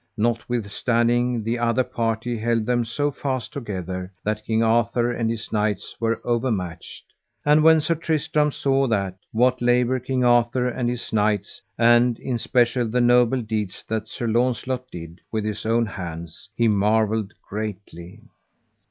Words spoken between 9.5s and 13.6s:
labour King Arthur and his knights, and in especial the noble